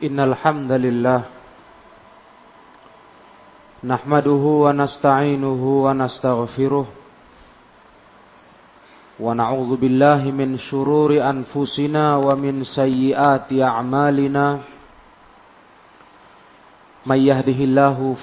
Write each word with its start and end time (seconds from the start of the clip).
Innal 0.00 0.32
hamdalillah. 0.32 1.28
Nahmaduhu 3.84 4.64
wa 4.64 4.72
nasta'inuhu 4.72 5.84
wa 5.84 5.92
nastaghfiruh. 5.92 6.88
Wa 9.20 9.36
na'udzu 9.36 9.76
billahi 9.76 10.32
min 10.32 10.56
shururi 10.56 11.20
anfusina 11.20 12.16
wa 12.16 12.32
min 12.32 12.64
sayyiati 12.64 13.60
a'malina. 13.60 14.64
May 17.04 17.28
yahdihillahu 17.28 18.16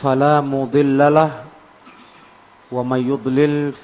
wa 2.74 2.82
may 2.82 3.06
yudlil 3.06 3.78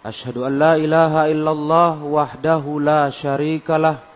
Ashhadu 0.00 0.48
an 0.48 0.56
wahdahu 2.08 2.80
la 2.80 3.12
syarikalah 3.12 4.15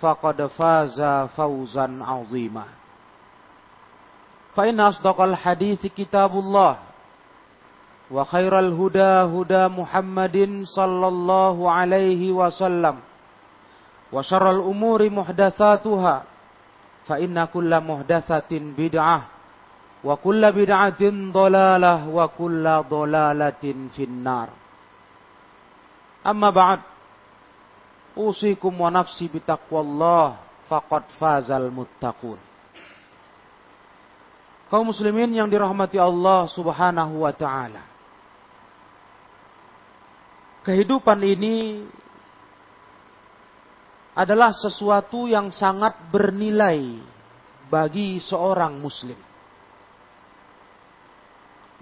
faqad 0.00 0.48
faza 0.56 1.28
fawzan 1.36 2.02
azima. 2.02 2.66
Fa 4.56 4.64
asdaqal 4.64 5.36
hadithi 5.36 5.92
kitabullah 5.92 6.80
wa 8.06 8.22
khairal 8.24 8.70
huda 8.70 9.26
huda 9.26 9.66
Muhammadin 9.68 10.62
sallallahu 10.64 11.66
alaihi 11.66 12.30
wasallam 12.30 13.02
wa 14.14 14.22
syarrul 14.22 14.62
umuri 14.62 15.10
muhdatsatuha 15.10 16.22
fa 17.06 17.14
inna 17.18 17.50
kulla 17.50 17.82
muhdatsatin 17.82 18.78
bid'ah 18.78 19.26
wa 20.06 20.14
kulla 20.22 20.54
bid'atin 20.54 21.34
dhalalah 21.34 22.06
wa 22.06 22.30
kulla 22.30 22.86
dhalalatin 22.86 23.90
finnar 23.90 24.54
amma 26.22 26.50
ba'd 26.54 26.80
Usikum 28.16 28.72
wa 28.80 28.88
nafsi 28.88 29.28
bitaqwallah 29.28 30.40
faqad 30.72 31.04
fazal 31.20 31.68
muttaqun. 31.68 32.40
Kaum 34.66 34.90
muslimin 34.90 35.30
yang 35.30 35.46
dirahmati 35.46 36.00
Allah 36.00 36.50
Subhanahu 36.50 37.22
wa 37.22 37.30
taala. 37.30 37.84
Kehidupan 40.66 41.22
ini 41.22 41.86
adalah 44.16 44.50
sesuatu 44.50 45.30
yang 45.30 45.54
sangat 45.54 45.94
bernilai 46.10 46.98
bagi 47.70 48.18
seorang 48.18 48.74
muslim. 48.80 49.20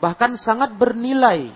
Bahkan 0.02 0.36
sangat 0.36 0.74
bernilai 0.76 1.48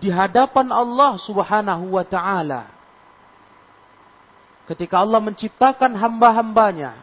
di 0.00 0.08
hadapan 0.08 0.72
Allah 0.72 1.20
Subhanahu 1.20 2.00
wa 2.00 2.04
taala 2.06 2.73
ketika 4.64 5.04
Allah 5.04 5.20
menciptakan 5.20 5.92
hamba-hambanya 5.96 6.96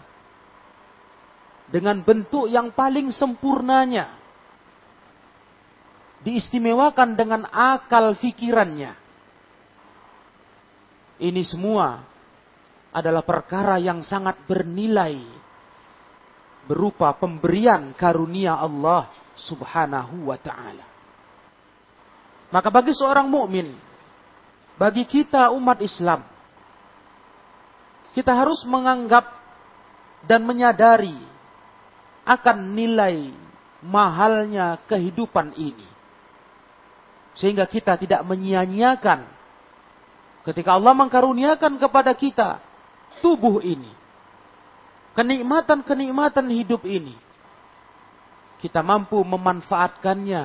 dengan 1.70 2.02
bentuk 2.02 2.50
yang 2.52 2.74
paling 2.74 3.14
sempurnanya 3.14 4.18
diistimewakan 6.22 7.18
dengan 7.18 7.46
akal 7.50 8.14
fikirannya 8.18 8.98
ini 11.22 11.46
semua 11.46 12.02
adalah 12.92 13.22
perkara 13.24 13.78
yang 13.78 14.02
sangat 14.02 14.42
bernilai 14.50 15.22
berupa 16.66 17.14
pemberian 17.16 17.94
karunia 17.94 18.58
Allah 18.58 19.10
Subhanahu 19.38 20.30
wa 20.30 20.38
taala. 20.38 20.86
Maka 22.52 22.68
bagi 22.68 22.92
seorang 22.92 23.32
mukmin 23.32 23.72
bagi 24.76 25.06
kita 25.08 25.54
umat 25.56 25.80
Islam 25.80 26.26
kita 28.12 28.36
harus 28.36 28.64
menganggap 28.68 29.28
dan 30.28 30.44
menyadari 30.44 31.16
akan 32.28 32.76
nilai 32.76 33.32
mahalnya 33.82 34.78
kehidupan 34.86 35.58
ini. 35.58 35.88
Sehingga 37.34 37.66
kita 37.66 37.96
tidak 37.96 38.22
menyia-nyiakan 38.28 39.24
ketika 40.46 40.76
Allah 40.76 40.94
mengkaruniakan 40.94 41.80
kepada 41.80 42.12
kita 42.14 42.60
tubuh 43.24 43.64
ini. 43.64 43.90
Kenikmatan-kenikmatan 45.12 46.48
hidup 46.56 46.88
ini. 46.88 47.16
Kita 48.64 48.80
mampu 48.86 49.20
memanfaatkannya 49.26 50.44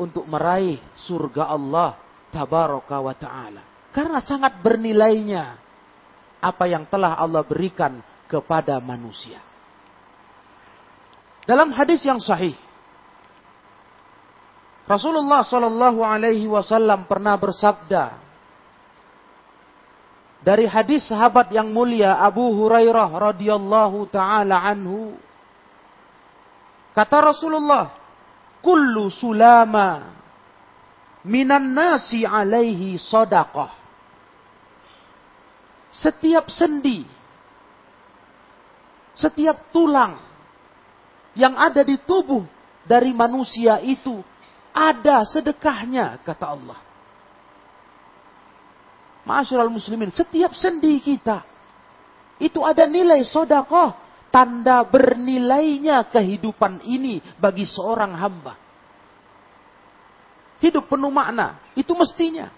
untuk 0.00 0.26
meraih 0.26 0.82
surga 0.98 1.52
Allah 1.52 1.94
tabaraka 2.34 2.96
wa 2.98 3.14
ta'ala. 3.14 3.62
Karena 3.94 4.18
sangat 4.18 4.58
bernilainya 4.64 5.61
apa 6.42 6.66
yang 6.66 6.82
telah 6.90 7.14
Allah 7.14 7.46
berikan 7.46 8.02
kepada 8.26 8.82
manusia. 8.82 9.38
Dalam 11.46 11.70
hadis 11.70 12.02
yang 12.02 12.18
sahih, 12.18 12.58
Rasulullah 14.82 15.46
Shallallahu 15.46 16.02
Alaihi 16.02 16.50
Wasallam 16.50 17.06
pernah 17.06 17.38
bersabda 17.38 18.18
dari 20.42 20.66
hadis 20.66 21.06
sahabat 21.06 21.54
yang 21.54 21.70
mulia 21.70 22.18
Abu 22.18 22.50
Hurairah 22.50 23.14
radhiyallahu 23.30 24.10
taala 24.10 24.58
anhu 24.58 25.14
kata 26.98 27.30
Rasulullah 27.30 27.94
kullu 28.58 29.06
sulama 29.06 30.10
minan 31.22 31.70
nasi 31.70 32.26
alaihi 32.26 32.98
sadaqah 32.98 33.81
setiap 35.92 36.48
sendi, 36.48 37.04
setiap 39.12 39.68
tulang 39.68 40.16
yang 41.36 41.52
ada 41.54 41.84
di 41.84 42.00
tubuh 42.00 42.48
dari 42.88 43.12
manusia 43.12 43.76
itu 43.84 44.24
ada 44.72 45.20
sedekahnya, 45.28 46.16
kata 46.24 46.46
Allah. 46.48 46.80
Masyurul 49.22 49.70
muslimin, 49.70 50.10
setiap 50.10 50.50
sendi 50.56 50.98
kita 50.98 51.44
itu 52.42 52.58
ada 52.64 52.88
nilai 52.88 53.22
sodakoh. 53.22 54.00
Tanda 54.32 54.80
bernilainya 54.88 56.08
kehidupan 56.08 56.80
ini 56.88 57.20
bagi 57.36 57.68
seorang 57.68 58.16
hamba. 58.16 58.56
Hidup 60.56 60.88
penuh 60.88 61.12
makna, 61.12 61.60
itu 61.76 61.92
mestinya 61.92 62.48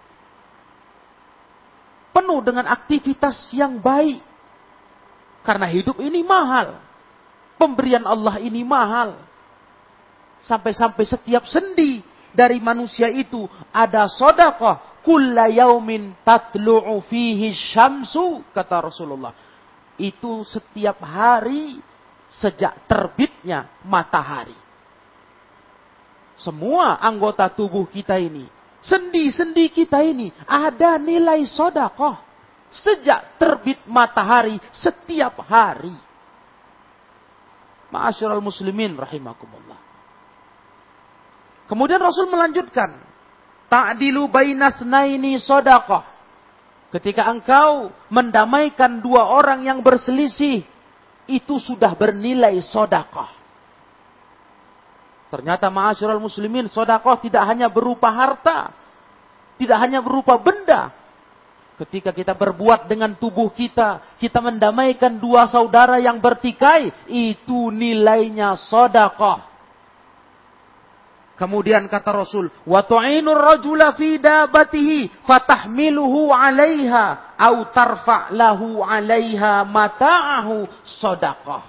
penuh 2.14 2.38
dengan 2.46 2.70
aktivitas 2.70 3.50
yang 3.50 3.82
baik. 3.82 4.22
Karena 5.42 5.66
hidup 5.66 5.98
ini 5.98 6.22
mahal. 6.22 6.78
Pemberian 7.58 8.06
Allah 8.06 8.38
ini 8.38 8.62
mahal. 8.62 9.18
Sampai-sampai 10.46 11.02
setiap 11.02 11.44
sendi 11.50 12.00
dari 12.30 12.62
manusia 12.62 13.10
itu 13.10 13.44
ada 13.74 14.06
sodakoh. 14.06 15.02
Kulla 15.04 15.50
yaumin 15.52 16.16
tatlu'u 16.24 17.02
fihi 17.04 17.52
syamsu. 17.52 18.40
Kata 18.54 18.88
Rasulullah. 18.88 19.34
Itu 20.00 20.46
setiap 20.46 21.02
hari 21.04 21.76
sejak 22.32 22.88
terbitnya 22.88 23.68
matahari. 23.84 24.56
Semua 26.34 26.98
anggota 26.98 27.46
tubuh 27.46 27.86
kita 27.86 28.18
ini 28.18 28.48
Sendi-sendi 28.84 29.72
kita 29.72 30.04
ini 30.04 30.28
ada 30.44 31.00
nilai 31.00 31.40
sodakoh. 31.48 32.20
Sejak 32.74 33.38
terbit 33.40 33.80
matahari 33.86 34.60
setiap 34.74 35.40
hari. 35.46 35.94
Ma'asyiral 37.88 38.42
muslimin 38.42 38.98
rahimakumullah. 38.98 39.78
Kemudian 41.70 42.02
Rasul 42.02 42.28
melanjutkan, 42.28 42.98
ta'dilu 43.70 44.28
bainasnaini 44.28 45.38
sadaqah. 45.38 46.04
Ketika 46.92 47.30
engkau 47.30 47.94
mendamaikan 48.10 49.00
dua 49.00 49.32
orang 49.32 49.64
yang 49.64 49.80
berselisih, 49.80 50.66
itu 51.24 51.54
sudah 51.56 51.94
bernilai 51.96 52.58
sodakoh. 52.60 53.43
Ternyata 55.34 55.66
ma'asyiral 55.66 56.22
muslimin, 56.22 56.70
sodakoh 56.70 57.18
tidak 57.18 57.42
hanya 57.42 57.66
berupa 57.66 58.06
harta, 58.06 58.70
tidak 59.58 59.82
hanya 59.82 59.98
berupa 59.98 60.38
benda. 60.38 60.94
Ketika 61.74 62.14
kita 62.14 62.38
berbuat 62.38 62.86
dengan 62.86 63.18
tubuh 63.18 63.50
kita, 63.50 64.14
kita 64.22 64.38
mendamaikan 64.38 65.18
dua 65.18 65.50
saudara 65.50 65.98
yang 65.98 66.22
bertikai, 66.22 67.10
itu 67.10 67.74
nilainya 67.74 68.54
sodakoh. 68.54 69.42
Kemudian 71.34 71.90
kata 71.90 72.14
Rasul, 72.14 72.46
"Wa 72.62 72.86
tu'inur 72.86 73.34
rajula 73.34 73.90
fi 73.98 74.22
dabatihi 74.22 75.26
fatahmiluhu 75.26 76.30
'alaiha 76.30 77.34
au 77.34 77.74
tarfa' 77.74 78.30
lahu 78.30 78.86
'alaiha 78.86 79.66
mata'ahu 79.66 80.62
shadaqah." 81.02 81.62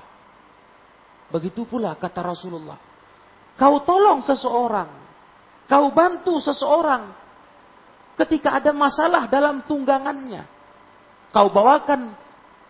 Begitu 1.33 1.65
pula 1.65 1.97
kata 1.97 2.21
Rasulullah. 2.21 2.77
Kau 3.55 3.79
tolong 3.87 4.19
seseorang, 4.19 4.89
kau 5.71 5.87
bantu 5.95 6.43
seseorang 6.43 7.07
ketika 8.19 8.59
ada 8.59 8.75
masalah 8.75 9.31
dalam 9.31 9.63
tunggangannya. 9.63 10.43
Kau 11.31 11.51
bawakan 11.51 12.15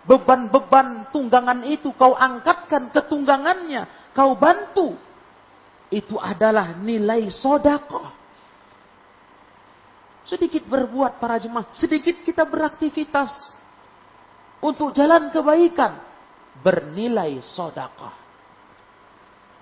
beban-beban 0.06 1.10
tunggangan 1.10 1.66
itu, 1.66 1.90
kau 1.98 2.14
angkatkan 2.14 2.94
ke 2.94 3.02
tunggangannya, 3.10 4.14
kau 4.14 4.38
bantu 4.38 4.94
itu 5.90 6.18
adalah 6.22 6.78
nilai 6.78 7.30
sodako. 7.34 8.06
Sedikit 10.26 10.66
berbuat 10.66 11.22
para 11.22 11.38
jemaah, 11.38 11.70
sedikit 11.74 12.26
kita 12.26 12.46
beraktivitas 12.50 13.30
untuk 14.62 14.90
jalan 14.98 15.30
kebaikan, 15.30 16.02
bernilai 16.66 17.42
sodako. 17.46 18.25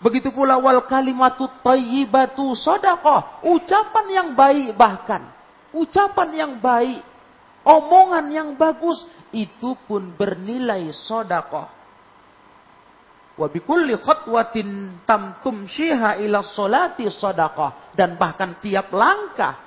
Begitu 0.03 0.35
pula 0.35 0.59
wal 0.59 0.83
kalimatu 0.83 1.47
tayyibatu 1.63 2.51
sodako, 2.59 3.47
ucapan 3.47 4.05
yang 4.11 4.29
baik 4.35 4.75
bahkan, 4.75 5.31
ucapan 5.71 6.29
yang 6.35 6.53
baik, 6.59 6.99
omongan 7.63 8.27
yang 8.27 8.49
bagus, 8.59 9.07
itu 9.31 9.79
pun 9.87 10.11
bernilai 10.11 10.91
sodako. 10.91 11.83
Wa 13.33 13.49
bikulli 13.49 13.97
khatwatin 13.97 15.01
tam 15.09 15.41
tumshiha 15.41 16.21
ila 16.21 16.45
solati 16.45 17.09
sadaqah. 17.09 17.95
Dan 17.97 18.13
bahkan 18.17 18.61
tiap 18.61 18.93
langkah 18.93 19.57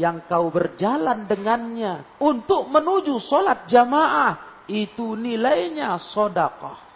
yang 0.00 0.24
kau 0.24 0.48
berjalan 0.48 1.28
dengannya 1.28 2.16
untuk 2.24 2.72
menuju 2.72 3.20
solat 3.20 3.68
jamaah. 3.68 4.64
Itu 4.70 5.18
nilainya 5.18 5.98
sodaqah. 5.98 6.89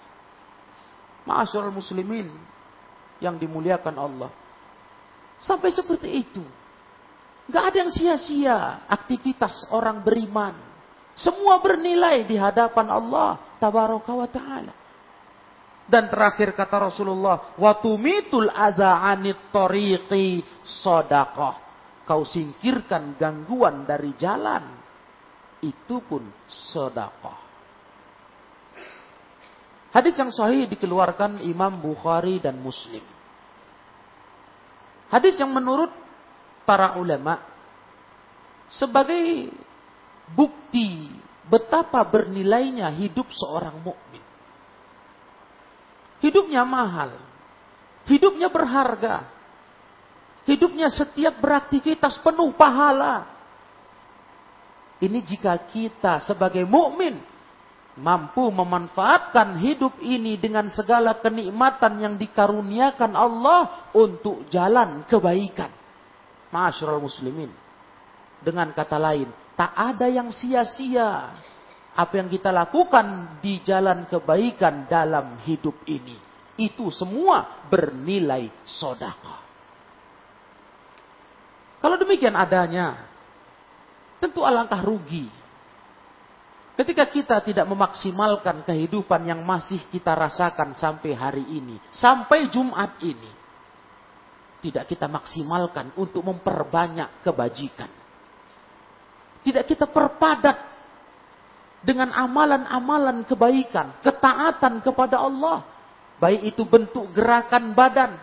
Ma'asyurul 1.24 1.72
muslimin 1.72 2.28
yang 3.20 3.40
dimuliakan 3.40 3.96
Allah. 3.96 4.30
Sampai 5.40 5.72
seperti 5.72 6.08
itu. 6.24 6.44
Gak 7.48 7.72
ada 7.72 7.76
yang 7.84 7.92
sia-sia 7.92 8.88
aktivitas 8.88 9.68
orang 9.72 10.00
beriman. 10.00 10.56
Semua 11.12 11.60
bernilai 11.60 12.24
di 12.24 12.36
hadapan 12.36 12.88
Allah. 12.88 13.36
Tabaraka 13.60 14.12
wa 14.12 14.28
ta'ala. 14.28 14.74
Dan 15.84 16.08
terakhir 16.08 16.56
kata 16.56 16.88
Rasulullah, 16.88 17.52
watumitul 17.60 18.48
aza'anit 18.48 19.52
tariqi 19.52 20.40
sodakoh. 20.64 21.60
Kau 22.08 22.24
singkirkan 22.24 23.16
gangguan 23.20 23.84
dari 23.84 24.16
jalan. 24.16 24.64
Itu 25.60 26.00
pun 26.04 26.24
sodakoh. 26.48 27.43
Hadis 29.94 30.18
yang 30.18 30.34
sahih 30.34 30.66
dikeluarkan 30.66 31.46
Imam 31.46 31.78
Bukhari 31.78 32.42
dan 32.42 32.58
Muslim. 32.58 33.06
Hadis 35.06 35.38
yang 35.38 35.54
menurut 35.54 35.94
para 36.66 36.98
ulama 36.98 37.38
sebagai 38.66 39.54
bukti 40.34 41.14
betapa 41.46 42.02
bernilainya 42.02 42.90
hidup 42.90 43.30
seorang 43.30 43.78
mukmin. 43.86 44.24
Hidupnya 46.18 46.66
mahal. 46.66 47.14
Hidupnya 48.10 48.50
berharga. 48.50 49.30
Hidupnya 50.42 50.90
setiap 50.90 51.38
beraktivitas 51.38 52.18
penuh 52.18 52.50
pahala. 52.58 53.30
Ini 54.98 55.22
jika 55.22 55.54
kita 55.70 56.18
sebagai 56.26 56.66
mukmin 56.66 57.33
mampu 57.94 58.50
memanfaatkan 58.50 59.62
hidup 59.62 60.02
ini 60.02 60.34
dengan 60.34 60.66
segala 60.66 61.18
kenikmatan 61.22 62.02
yang 62.02 62.14
dikaruniakan 62.18 63.12
Allah 63.14 63.90
untuk 63.94 64.46
jalan 64.50 65.06
kebaikan. 65.06 65.70
Masyarul 66.50 67.02
muslimin. 67.06 67.50
Dengan 68.42 68.74
kata 68.74 68.98
lain, 69.00 69.30
tak 69.54 69.72
ada 69.72 70.06
yang 70.10 70.28
sia-sia 70.28 71.32
apa 71.94 72.12
yang 72.18 72.26
kita 72.26 72.50
lakukan 72.50 73.38
di 73.38 73.62
jalan 73.62 74.10
kebaikan 74.10 74.90
dalam 74.90 75.38
hidup 75.46 75.86
ini. 75.86 76.18
Itu 76.58 76.90
semua 76.90 77.66
bernilai 77.70 78.50
sodaka. 78.66 79.42
Kalau 81.78 81.96
demikian 81.98 82.34
adanya, 82.34 82.96
tentu 84.18 84.42
alangkah 84.42 84.82
rugi. 84.82 85.43
Ketika 86.74 87.06
kita 87.06 87.36
tidak 87.38 87.70
memaksimalkan 87.70 88.66
kehidupan 88.66 89.30
yang 89.30 89.46
masih 89.46 89.78
kita 89.94 90.10
rasakan 90.10 90.74
sampai 90.74 91.14
hari 91.14 91.46
ini. 91.46 91.78
Sampai 91.94 92.50
Jumat 92.50 92.98
ini. 92.98 93.30
Tidak 94.58 94.82
kita 94.82 95.06
maksimalkan 95.06 95.94
untuk 95.94 96.26
memperbanyak 96.26 97.22
kebajikan. 97.22 97.86
Tidak 99.44 99.64
kita 99.70 99.86
perpadat 99.86 100.56
dengan 101.84 102.10
amalan-amalan 102.16 103.22
kebaikan, 103.28 104.00
ketaatan 104.00 104.80
kepada 104.80 105.20
Allah. 105.20 105.62
Baik 106.16 106.56
itu 106.56 106.64
bentuk 106.64 107.04
gerakan 107.12 107.76
badan, 107.76 108.16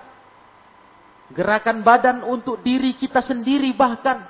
gerakan 1.29 1.85
badan 1.85 2.17
untuk 2.25 2.57
diri 2.65 2.97
kita 2.97 3.21
sendiri 3.21 3.69
bahkan, 3.77 4.25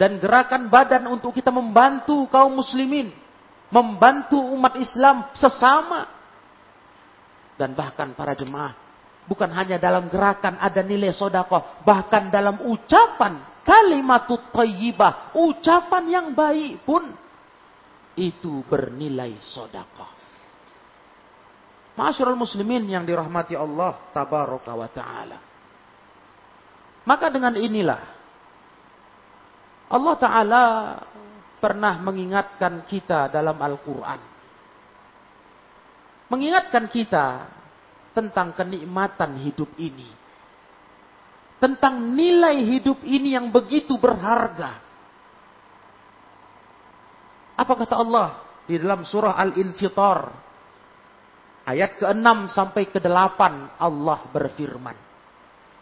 dan 0.00 0.16
gerakan 0.16 0.72
badan 0.72 1.04
untuk 1.12 1.36
kita 1.36 1.52
membantu 1.52 2.24
kaum 2.32 2.56
muslimin, 2.56 3.12
membantu 3.68 4.40
umat 4.56 4.80
Islam 4.80 5.28
sesama, 5.36 6.08
dan 7.60 7.76
bahkan 7.76 8.16
para 8.16 8.32
jemaah. 8.32 8.72
Bukan 9.28 9.52
hanya 9.52 9.76
dalam 9.76 10.08
gerakan 10.08 10.56
ada 10.56 10.80
nilai 10.80 11.12
sodako, 11.12 11.84
bahkan 11.84 12.32
dalam 12.32 12.64
ucapan 12.64 13.44
kalimat 13.60 14.24
thayyibah, 14.24 15.36
ucapan 15.36 16.04
yang 16.08 16.26
baik 16.32 16.80
pun 16.88 17.04
itu 18.16 18.64
bernilai 18.64 19.36
sodakoh. 19.36 20.08
Masyurul 22.00 22.40
muslimin 22.40 22.88
yang 22.88 23.04
dirahmati 23.04 23.52
Allah 23.52 24.08
tabaraka 24.16 24.72
wa 24.72 24.88
ta'ala. 24.88 25.38
Maka 27.04 27.28
dengan 27.28 27.52
inilah 27.60 28.19
Allah 29.90 30.14
Ta'ala 30.16 30.64
pernah 31.58 31.98
mengingatkan 31.98 32.86
kita 32.86 33.26
dalam 33.28 33.58
Al-Quran. 33.58 34.20
Mengingatkan 36.30 36.86
kita 36.86 37.50
tentang 38.14 38.54
kenikmatan 38.54 39.34
hidup 39.42 39.70
ini. 39.82 40.06
Tentang 41.58 42.16
nilai 42.16 42.56
hidup 42.64 43.04
ini 43.04 43.36
yang 43.36 43.52
begitu 43.52 43.98
berharga 44.00 44.90
apa 47.60 47.72
kata 47.76 47.94
Allah 48.00 48.28
di 48.64 48.80
dalam 48.80 49.04
surah 49.04 49.36
Al-Infitar 49.36 50.18
ayat 51.68 52.00
ke-6 52.00 52.56
sampai 52.56 52.88
ke-8 52.88 53.40
Allah 53.76 54.18
berfirman 54.32 54.96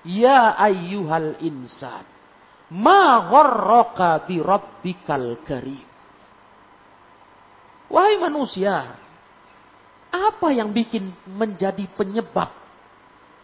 Ya 0.03 0.59
ayyuhal 0.59 1.38
insan 1.38 2.03
ma 2.75 3.25
gharraka 3.28 4.25
bi 4.28 4.40
rabbikal 4.42 5.40
karim 5.46 5.87
Wahai 7.88 8.20
manusia 8.20 9.00
apa 10.12 10.48
yang 10.52 10.76
bikin 10.76 11.08
menjadi 11.25 11.88
penyebab 11.96 12.52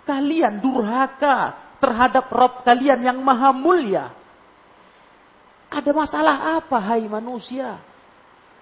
kalian 0.05 0.61
durhaka 0.61 1.57
terhadap 1.81 2.29
Rob 2.33 2.61
kalian 2.65 3.01
yang 3.05 3.19
maha 3.21 3.53
mulia? 3.53 4.13
Ada 5.73 5.91
masalah 5.91 6.61
apa 6.61 6.79
hai 6.79 7.05
manusia? 7.09 7.81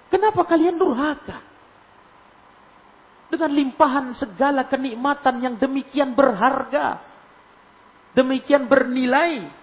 Kenapa 0.09 0.43
kalian 0.49 0.81
durhaka? 0.81 1.39
Dengan 3.29 3.53
Dengan 3.53 3.53
limpahan 3.53 4.07
segala 4.17 4.65
kenikmatan 4.69 5.41
yang 5.41 5.55
demikian 5.57 6.13
berharga. 6.17 7.01
Demikian 8.13 8.69
bernilai. 8.69 9.62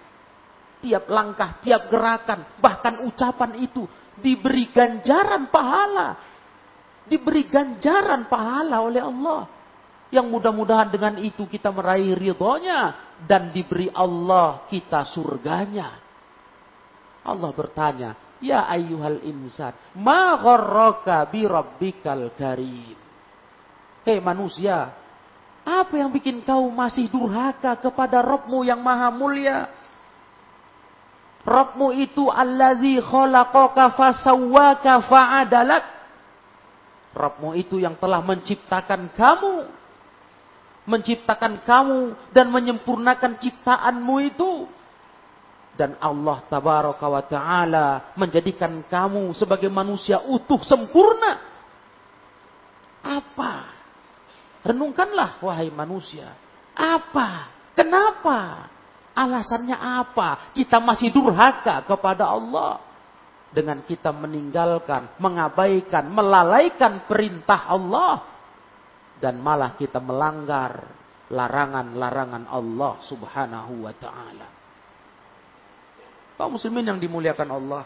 Tiap 0.80 1.04
langkah, 1.12 1.60
tiap 1.60 1.92
gerakan, 1.92 2.56
bahkan 2.56 3.04
ucapan 3.04 3.60
itu 3.60 3.84
diberi 4.16 4.72
ganjaran 4.72 5.52
pahala. 5.52 6.16
Diberi 7.04 7.44
ganjaran 7.48 8.28
pahala 8.32 8.80
oleh 8.80 9.02
Allah. 9.04 9.42
Yang 10.10 10.26
mudah-mudahan 10.26 10.88
dengan 10.88 11.14
itu 11.20 11.44
kita 11.44 11.68
meraih 11.68 12.16
ridhonya. 12.16 13.12
Dan 13.20 13.52
diberi 13.52 13.92
Allah 13.92 14.64
kita 14.72 15.04
surganya. 15.04 16.00
Allah 17.20 17.50
bertanya, 17.52 18.16
Ya 18.40 18.64
ayyuhal 18.64 19.20
insan, 19.28 19.76
ma 20.00 20.32
gharraka 20.40 21.28
bi 21.28 21.44
rabbikal 21.44 22.32
karim. 22.32 22.96
Hei 24.00 24.16
manusia, 24.24 24.96
apa 25.60 25.92
yang 26.00 26.08
bikin 26.08 26.40
kau 26.40 26.72
masih 26.72 27.12
durhaka 27.12 27.76
kepada 27.76 28.24
Rabbmu 28.24 28.64
yang 28.64 28.80
maha 28.80 29.12
mulia? 29.12 29.68
Rabbmu 31.40 31.96
itu 31.96 32.28
allazi 32.28 33.00
khalaqaka 33.00 33.96
fasawwaka 33.96 35.00
fa'adalak. 35.08 35.84
Rabbmu 37.16 37.56
itu 37.56 37.80
yang 37.80 37.96
telah 37.96 38.20
menciptakan 38.20 39.10
kamu. 39.16 39.56
Menciptakan 40.84 41.62
kamu 41.64 42.00
dan 42.32 42.50
menyempurnakan 42.50 43.38
ciptaanmu 43.38 44.16
itu 44.26 44.52
dan 45.80 45.96
Allah 45.96 46.44
tabaraka 46.44 47.06
wa 47.08 47.22
taala 47.24 47.86
menjadikan 48.12 48.84
kamu 48.84 49.32
sebagai 49.32 49.72
manusia 49.72 50.20
utuh 50.28 50.60
sempurna. 50.60 51.40
Apa? 53.00 53.72
Renungkanlah 54.60 55.40
wahai 55.40 55.72
manusia. 55.72 56.36
Apa? 56.76 57.48
Kenapa? 57.72 58.68
Alasannya 59.14 59.74
apa? 59.74 60.54
Kita 60.54 60.78
masih 60.78 61.10
durhaka 61.10 61.82
kepada 61.84 62.30
Allah 62.30 62.78
dengan 63.50 63.82
kita 63.82 64.14
meninggalkan, 64.14 65.18
mengabaikan, 65.18 66.06
melalaikan 66.06 67.02
perintah 67.10 67.66
Allah 67.66 68.22
dan 69.18 69.42
malah 69.42 69.74
kita 69.74 69.98
melanggar 69.98 70.86
larangan-larangan 71.30 72.46
Allah 72.46 72.92
Subhanahu 73.02 73.86
wa 73.86 73.94
taala. 73.94 74.48
Kaum 76.38 76.56
muslimin 76.56 76.96
yang 76.96 77.00
dimuliakan 77.02 77.50
Allah. 77.52 77.84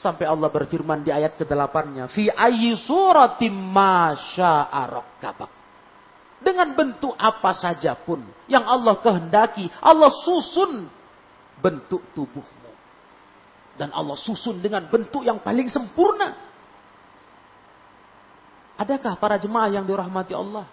Sampai 0.00 0.24
Allah 0.24 0.48
berfirman 0.48 1.04
di 1.04 1.12
ayat 1.12 1.36
ke-8-nya, 1.36 2.08
"Fi 2.08 2.32
ayyi 2.32 2.72
suratim 2.72 3.52
masya'arakkabak." 3.52 5.59
Dengan 6.40 6.72
bentuk 6.72 7.12
apa 7.20 7.52
saja 7.52 7.92
pun 7.92 8.24
yang 8.48 8.64
Allah 8.64 8.96
kehendaki, 8.96 9.68
Allah 9.84 10.08
susun 10.24 10.88
bentuk 11.60 12.00
tubuhmu. 12.16 12.72
Dan 13.76 13.92
Allah 13.92 14.16
susun 14.16 14.60
dengan 14.60 14.88
bentuk 14.88 15.20
yang 15.20 15.40
paling 15.40 15.68
sempurna. 15.68 16.36
Adakah 18.80 19.20
para 19.20 19.36
jemaah 19.36 19.68
yang 19.68 19.84
dirahmati 19.84 20.32
Allah? 20.32 20.64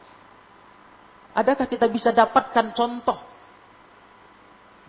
Adakah 1.35 1.67
kita 1.67 1.91
bisa 1.91 2.15
dapatkan 2.15 2.71
contoh 2.71 3.19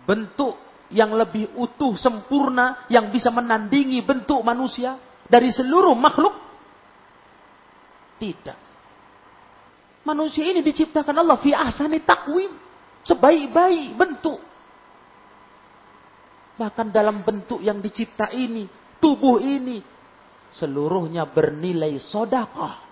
bentuk 0.07 0.55
yang 0.89 1.11
lebih 1.13 1.53
utuh, 1.59 1.93
sempurna, 1.99 2.87
yang 2.89 3.11
bisa 3.13 3.29
menandingi 3.29 4.01
bentuk 4.01 4.41
manusia 4.41 4.97
dari 5.27 5.51
seluruh 5.51 5.93
makhluk? 5.93 6.33
Tidak. 8.17 8.68
Manusia 10.09 10.41
ini 10.41 10.65
diciptakan 10.65 11.21
Allah 11.21 11.37
fi 11.37 11.53
ahsani 11.53 12.01
takwim. 12.01 12.49
Sebaik-baik 13.05 13.93
bentuk. 13.93 14.41
Bahkan 16.57 16.89
dalam 16.89 17.21
bentuk 17.21 17.61
yang 17.61 17.77
dicipta 17.77 18.33
ini, 18.33 18.65
tubuh 18.97 19.37
ini, 19.37 19.79
seluruhnya 20.49 21.29
bernilai 21.29 21.93
sodakoh. 22.01 22.89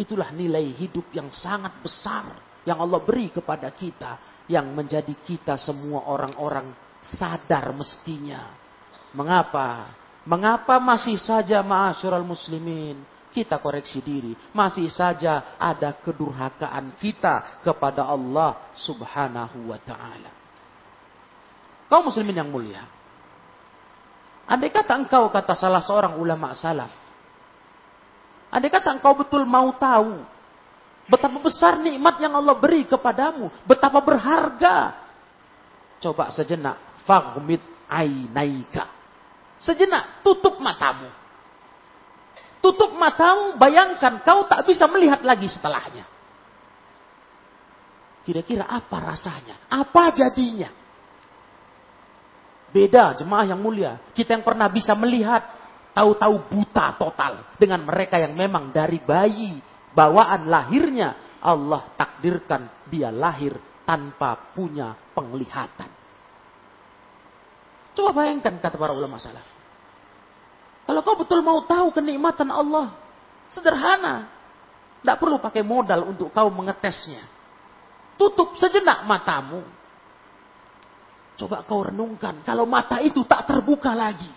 Itulah 0.00 0.32
nilai 0.32 0.72
hidup 0.72 1.12
yang 1.12 1.28
sangat 1.30 1.84
besar 1.84 2.32
yang 2.64 2.80
Allah 2.80 3.04
beri 3.04 3.28
kepada 3.28 3.68
kita 3.70 4.44
yang 4.48 4.72
menjadi 4.72 5.12
kita 5.20 5.60
semua 5.60 6.08
orang-orang 6.08 6.72
sadar 7.04 7.70
mestinya. 7.76 8.56
Mengapa? 9.12 9.92
Mengapa 10.24 10.80
masih 10.80 11.20
saja 11.20 11.60
ma'asyiral 11.60 12.24
muslimin 12.24 13.17
kita 13.30 13.60
koreksi 13.62 14.00
diri. 14.00 14.32
Masih 14.52 14.88
saja 14.92 15.56
ada 15.60 15.94
kedurhakaan 15.98 16.96
kita 16.98 17.62
kepada 17.62 18.06
Allah 18.08 18.72
subhanahu 18.74 19.68
wa 19.70 19.78
ta'ala. 19.80 20.30
Kau 21.88 22.04
muslimin 22.04 22.36
yang 22.36 22.50
mulia. 22.52 22.84
Andai 24.48 24.72
kata 24.72 24.96
engkau 24.96 25.28
kata 25.28 25.52
salah 25.56 25.84
seorang 25.84 26.16
ulama 26.16 26.56
salaf. 26.56 26.92
Andai 28.48 28.72
kata 28.72 28.96
engkau 28.96 29.12
betul 29.12 29.44
mau 29.44 29.72
tahu 29.76 30.38
Betapa 31.08 31.40
besar 31.40 31.80
nikmat 31.80 32.20
yang 32.20 32.36
Allah 32.36 32.52
beri 32.52 32.84
kepadamu. 32.84 33.48
Betapa 33.64 34.04
berharga. 34.04 34.92
Coba 36.04 36.28
sejenak. 36.36 36.76
Fagmit 37.08 37.64
ainaika. 37.88 38.92
Sejenak 39.56 40.20
tutup 40.20 40.60
matamu. 40.60 41.08
Tutup 42.58 42.94
matamu, 42.98 43.54
bayangkan 43.54 44.22
kau 44.26 44.46
tak 44.50 44.66
bisa 44.66 44.90
melihat 44.90 45.22
lagi 45.22 45.46
setelahnya. 45.46 46.04
Kira-kira 48.26 48.66
apa 48.66 48.98
rasanya? 49.00 49.56
Apa 49.72 50.12
jadinya? 50.12 50.68
Beda 52.68 53.16
jemaah 53.16 53.48
yang 53.48 53.60
mulia. 53.62 53.96
Kita 54.12 54.36
yang 54.36 54.44
pernah 54.44 54.68
bisa 54.68 54.92
melihat, 54.92 55.40
tahu-tahu 55.96 56.52
buta 56.52 56.94
total 57.00 57.56
dengan 57.56 57.82
mereka 57.82 58.20
yang 58.20 58.36
memang 58.36 58.70
dari 58.70 59.00
bayi 59.00 59.58
bawaan 59.96 60.46
lahirnya 60.46 61.40
Allah 61.42 61.90
takdirkan 61.98 62.86
dia 62.86 63.10
lahir 63.10 63.58
tanpa 63.82 64.54
punya 64.54 64.94
penglihatan. 65.16 65.90
Coba 67.98 68.10
bayangkan 68.14 68.62
kata 68.62 68.78
para 68.78 68.94
ulama 68.94 69.18
salaf. 69.18 69.57
Kalau 70.88 71.00
kau 71.04 71.20
betul 71.20 71.44
mau 71.44 71.60
tahu 71.68 71.92
kenikmatan 71.92 72.48
Allah, 72.48 72.96
sederhana. 73.52 74.32
Tidak 75.04 75.16
perlu 75.20 75.36
pakai 75.36 75.60
modal 75.60 76.08
untuk 76.08 76.32
kau 76.32 76.48
mengetesnya. 76.48 77.22
Tutup 78.16 78.56
sejenak 78.56 79.04
matamu. 79.04 79.60
Coba 81.36 81.62
kau 81.68 81.84
renungkan, 81.84 82.40
kalau 82.42 82.64
mata 82.64 83.04
itu 83.04 83.20
tak 83.28 83.44
terbuka 83.44 83.92
lagi. 83.92 84.32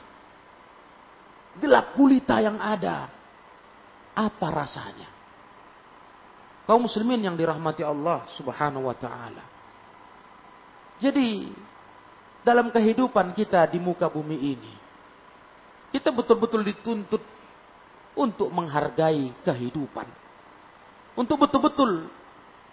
Gelap 1.58 1.96
gulita 1.96 2.44
yang 2.44 2.60
ada. 2.60 3.08
Apa 4.12 4.52
rasanya? 4.52 5.12
kaum 6.72 6.88
muslimin 6.88 7.20
yang 7.20 7.36
dirahmati 7.36 7.84
Allah 7.84 8.24
Subhanahu 8.32 8.88
wa 8.88 8.96
taala. 8.96 9.44
Jadi 11.04 11.52
dalam 12.48 12.72
kehidupan 12.72 13.36
kita 13.36 13.68
di 13.68 13.76
muka 13.76 14.08
bumi 14.08 14.38
ini 14.40 14.74
kita 15.92 16.10
betul-betul 16.12 16.64
dituntut 16.64 17.24
untuk 18.16 18.48
menghargai 18.52 19.32
kehidupan. 19.44 20.08
Untuk 21.16 21.38
betul-betul 21.40 22.08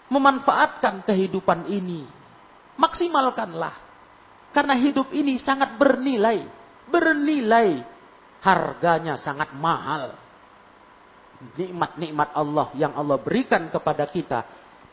memanfaatkan 0.08 1.02
kehidupan 1.02 1.66
ini. 1.70 2.06
Maksimalkanlah. 2.78 3.74
Karena 4.54 4.78
hidup 4.78 5.10
ini 5.10 5.36
sangat 5.42 5.74
bernilai. 5.76 6.46
Bernilai. 6.88 7.82
Harganya 8.38 9.18
sangat 9.18 9.50
mahal 9.58 10.14
nikmat-nikmat 11.54 12.34
Allah 12.34 12.74
yang 12.74 12.92
Allah 12.98 13.18
berikan 13.18 13.70
kepada 13.70 14.10
kita 14.10 14.42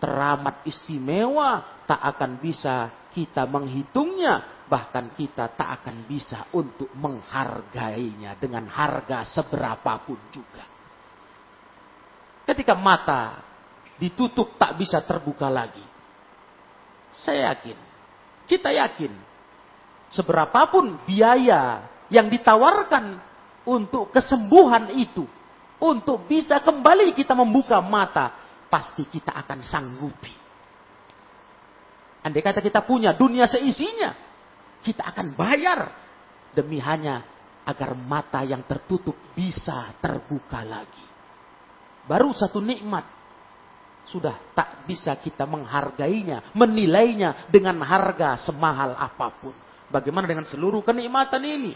teramat 0.06 0.62
istimewa, 0.70 1.82
tak 1.90 1.98
akan 1.98 2.38
bisa 2.38 3.10
kita 3.10 3.50
menghitungnya, 3.50 4.62
bahkan 4.70 5.10
kita 5.18 5.50
tak 5.58 5.82
akan 5.82 6.06
bisa 6.06 6.46
untuk 6.54 6.94
menghargainya 6.94 8.38
dengan 8.38 8.70
harga 8.70 9.26
seberapapun 9.26 10.22
juga. 10.30 10.62
Ketika 12.46 12.78
mata 12.78 13.42
ditutup 13.98 14.62
tak 14.62 14.78
bisa 14.78 15.02
terbuka 15.02 15.50
lagi. 15.50 15.82
Saya 17.18 17.56
yakin, 17.56 17.78
kita 18.46 18.70
yakin, 18.76 19.10
seberapapun 20.14 21.02
biaya 21.08 21.82
yang 22.14 22.30
ditawarkan 22.30 23.18
untuk 23.66 24.14
kesembuhan 24.14 24.94
itu, 25.00 25.26
untuk 25.82 26.28
bisa 26.30 26.62
kembali 26.62 27.16
kita 27.18 27.34
membuka 27.34 27.80
mata, 27.82 28.45
pasti 28.76 29.08
kita 29.08 29.32
akan 29.32 29.64
sanggupi. 29.64 30.36
Andai 32.28 32.44
kata 32.44 32.60
kita 32.60 32.84
punya 32.84 33.16
dunia 33.16 33.48
seisinya, 33.48 34.12
kita 34.84 35.16
akan 35.16 35.32
bayar 35.32 35.80
demi 36.52 36.84
hanya 36.84 37.24
agar 37.64 37.96
mata 37.96 38.44
yang 38.44 38.68
tertutup 38.68 39.16
bisa 39.32 39.96
terbuka 40.04 40.60
lagi. 40.68 41.08
baru 42.06 42.30
satu 42.36 42.62
nikmat 42.62 43.02
sudah 44.06 44.38
tak 44.54 44.84
bisa 44.86 45.16
kita 45.18 45.48
menghargainya, 45.48 46.52
menilainya 46.54 47.48
dengan 47.50 47.80
harga 47.82 48.38
semahal 48.38 48.94
apa 48.94 49.28
pun. 49.40 49.56
Bagaimana 49.90 50.28
dengan 50.28 50.46
seluruh 50.46 50.84
kenikmatan 50.84 51.42
ini? 51.42 51.74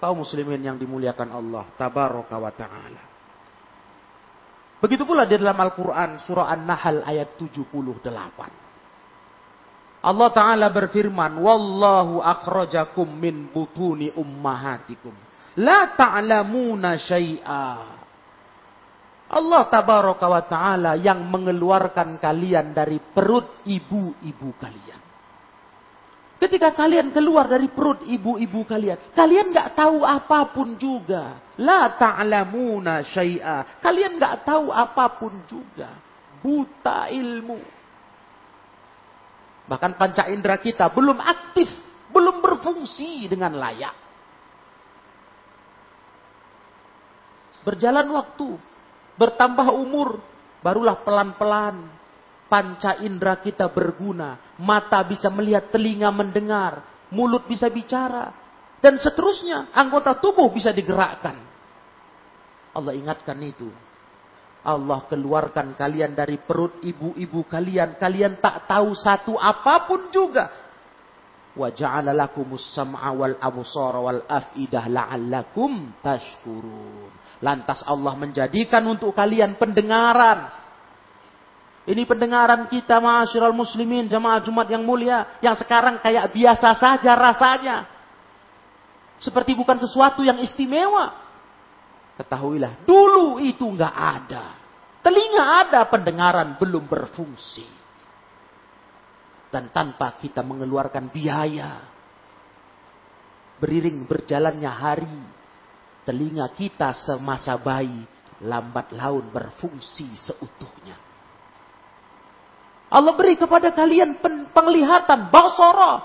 Kaum 0.00 0.24
muslimin 0.24 0.64
yang 0.64 0.80
dimuliakan 0.80 1.28
Allah 1.28 1.68
tabaraka 1.76 2.36
wa 2.40 2.50
taala. 2.50 3.09
Begitu 4.80 5.04
pula 5.04 5.28
di 5.28 5.36
dalam 5.36 5.60
Al-Qur'an 5.60 6.16
surah 6.16 6.48
An-Nahl 6.48 7.04
ayat 7.04 7.36
78. 7.36 10.00
Allah 10.00 10.28
taala 10.32 10.72
berfirman, 10.72 11.36
"Wallahu 11.36 12.24
akhrajakum 12.24 13.04
min 13.04 13.52
butuni 13.52 14.08
ummahatikum 14.16 15.12
la 15.60 15.92
ta'lamuna 15.92 16.96
syai'a." 16.96 18.00
Allah 19.30 19.62
tabaraka 19.68 20.26
wa 20.26 20.42
taala 20.48 20.96
yang 20.96 21.28
mengeluarkan 21.28 22.16
kalian 22.16 22.72
dari 22.72 22.96
perut 22.98 23.60
ibu-ibu 23.68 24.48
kalian. 24.56 25.09
Ketika 26.40 26.72
kalian 26.72 27.12
keluar 27.12 27.44
dari 27.44 27.68
perut 27.68 28.00
ibu-ibu 28.00 28.64
kalian, 28.64 29.12
kalian 29.12 29.52
nggak 29.52 29.76
tahu 29.76 30.00
apa 30.00 30.48
pun 30.48 30.72
juga. 30.80 31.52
La 31.60 31.92
ta'lamuna 31.92 33.04
syai'a. 33.04 33.76
Kalian 33.76 34.16
nggak 34.16 34.48
tahu 34.48 34.72
apa 34.72 35.20
pun 35.20 35.44
juga. 35.44 35.92
Buta 36.40 37.12
ilmu. 37.12 37.60
Bahkan 39.68 40.00
panca 40.00 40.32
indera 40.32 40.56
kita 40.56 40.88
belum 40.88 41.20
aktif, 41.20 41.68
belum 42.08 42.40
berfungsi 42.40 43.28
dengan 43.28 43.60
layak. 43.60 43.92
Berjalan 47.68 48.08
waktu, 48.16 48.48
bertambah 49.20 49.76
umur, 49.76 50.16
barulah 50.64 51.04
pelan-pelan 51.04 51.99
panca 52.50 52.98
indera 52.98 53.38
kita 53.38 53.70
berguna. 53.70 54.58
Mata 54.58 54.98
bisa 55.06 55.30
melihat, 55.30 55.70
telinga 55.70 56.10
mendengar, 56.10 57.06
mulut 57.14 57.46
bisa 57.46 57.70
bicara, 57.70 58.34
dan 58.82 58.98
seterusnya 58.98 59.70
anggota 59.70 60.18
tubuh 60.18 60.50
bisa 60.50 60.74
digerakkan. 60.74 61.38
Allah 62.74 62.92
ingatkan 62.96 63.38
itu. 63.44 63.68
Allah 64.60 65.08
keluarkan 65.08 65.72
kalian 65.72 66.12
dari 66.12 66.36
perut 66.36 66.84
ibu-ibu 66.84 67.48
kalian. 67.48 67.96
Kalian 67.96 68.40
tak 68.40 68.68
tahu 68.68 68.92
satu 68.92 69.36
apa 69.40 69.88
pun 69.88 70.12
juga. 70.12 70.52
Wa 71.56 71.72
ja'ala 71.72 72.14
lakumus 72.14 72.72
sam'a 72.76 73.10
wal 73.10 73.40
wal 73.40 74.22
af'idah 74.28 74.84
la'allakum 74.86 75.98
tashkurun. 76.04 77.10
Lantas 77.40 77.80
Allah 77.88 78.12
menjadikan 78.16 78.84
untuk 78.84 79.16
kalian 79.16 79.56
pendengaran. 79.56 80.52
Ini 81.88 82.04
pendengaran 82.04 82.68
kita 82.68 83.00
ma'asyiral 83.00 83.56
muslimin 83.56 84.04
jamaah 84.04 84.44
Jumat 84.44 84.68
yang 84.68 84.84
mulia. 84.84 85.40
Yang 85.40 85.64
sekarang 85.64 85.96
kayak 86.04 86.28
biasa 86.28 86.76
saja 86.76 87.12
rasanya. 87.16 87.88
Seperti 89.16 89.56
bukan 89.56 89.80
sesuatu 89.80 90.20
yang 90.20 90.36
istimewa. 90.44 91.12
Ketahuilah, 92.20 92.84
dulu 92.84 93.40
itu 93.40 93.64
nggak 93.64 93.96
ada. 93.96 94.44
Telinga 95.00 95.44
ada, 95.64 95.80
pendengaran 95.88 96.60
belum 96.60 96.84
berfungsi. 96.84 97.64
Dan 99.48 99.72
tanpa 99.72 100.20
kita 100.20 100.44
mengeluarkan 100.44 101.08
biaya. 101.08 101.80
Beriring 103.56 104.04
berjalannya 104.04 104.72
hari, 104.72 105.18
telinga 106.04 106.48
kita 106.52 106.92
semasa 106.92 107.56
bayi 107.56 108.04
lambat 108.44 108.92
laun 108.92 109.28
berfungsi 109.32 110.16
seutuhnya. 110.16 111.09
Allah 112.90 113.14
beri 113.14 113.38
kepada 113.38 113.70
kalian 113.70 114.18
penglihatan, 114.50 115.30
basara, 115.30 116.02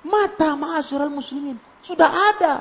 mata 0.00 0.56
ma'asyiral 0.56 1.12
muslimin. 1.12 1.60
Sudah 1.84 2.08
ada. 2.08 2.54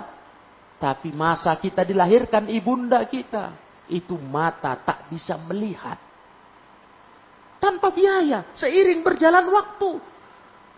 Tapi 0.76 1.16
masa 1.16 1.56
kita 1.56 1.88
dilahirkan 1.88 2.52
ibunda 2.52 3.00
kita, 3.08 3.56
itu 3.88 4.20
mata 4.20 4.76
tak 4.76 5.08
bisa 5.08 5.40
melihat. 5.48 5.96
Tanpa 7.60 7.92
biaya, 7.92 8.52
seiring 8.56 9.04
berjalan 9.04 9.48
waktu, 9.52 10.00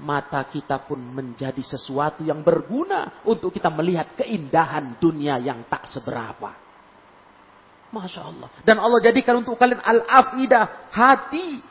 mata 0.02 0.42
kita 0.50 0.82
pun 0.82 0.98
menjadi 0.98 1.62
sesuatu 1.62 2.26
yang 2.26 2.42
berguna 2.42 3.22
untuk 3.26 3.54
kita 3.54 3.70
melihat 3.70 4.18
keindahan 4.18 4.98
dunia 4.98 5.38
yang 5.38 5.66
tak 5.70 5.86
seberapa. 5.86 6.58
Masya 7.94 8.22
Allah. 8.26 8.50
Dan 8.66 8.82
Allah 8.82 8.98
jadikan 9.04 9.46
untuk 9.46 9.60
kalian 9.60 9.84
al-afidah, 9.84 10.90
hati. 10.90 11.62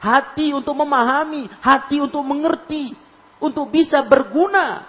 Hati 0.00 0.56
untuk 0.56 0.72
memahami, 0.80 1.44
hati 1.60 2.00
untuk 2.00 2.24
mengerti, 2.24 2.96
untuk 3.36 3.68
bisa 3.68 4.00
berguna. 4.08 4.88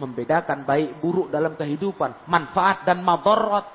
Membedakan 0.00 0.64
baik 0.64 0.96
buruk 1.04 1.28
dalam 1.28 1.52
kehidupan, 1.52 2.24
manfaat 2.24 2.88
dan 2.88 3.04
madarat. 3.04 3.68